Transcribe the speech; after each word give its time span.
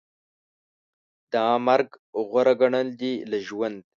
دا 1.33 1.47
مرګ 1.65 1.89
غوره 2.27 2.53
ګڼل 2.61 2.87
دي 2.99 3.13
له 3.29 3.37
ژوند 3.47 3.79